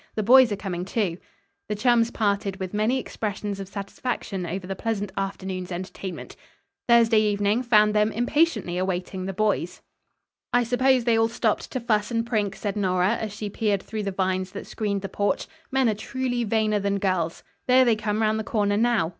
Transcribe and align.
The 0.15 0.23
boys 0.23 0.51
are 0.51 0.55
coming, 0.55 0.83
too." 0.83 1.19
The 1.69 1.75
chums 1.75 2.09
parted 2.09 2.55
with 2.55 2.73
many 2.73 2.97
expressions 2.97 3.59
of 3.59 3.67
satisfaction 3.67 4.47
over 4.47 4.65
the 4.65 4.75
pleasant 4.75 5.11
afternoon's 5.15 5.71
entertainment. 5.71 6.35
Thursday 6.87 7.19
evening 7.19 7.61
found 7.61 7.93
them 7.93 8.11
impatiently 8.11 8.79
awaiting 8.79 9.27
the 9.27 9.31
boys. 9.33 9.83
"I 10.51 10.63
suppose 10.63 11.03
they 11.03 11.19
all 11.19 11.27
stopped 11.29 11.71
to 11.73 11.79
fuss 11.79 12.09
and 12.09 12.25
prink," 12.25 12.55
said 12.55 12.75
Nora, 12.75 13.11
as 13.17 13.31
she 13.31 13.47
peered 13.47 13.83
through 13.83 14.01
the 14.01 14.11
vines 14.11 14.53
that 14.53 14.65
screened 14.65 15.03
the 15.03 15.07
porch. 15.07 15.45
"Men 15.71 15.87
are, 15.87 15.93
truly, 15.93 16.43
vainer 16.45 16.79
than 16.79 16.97
girls. 16.97 17.43
There 17.67 17.85
they 17.85 17.95
come 17.95 18.23
around 18.23 18.37
the 18.37 18.43
corner, 18.43 18.77
now. 18.77 19.09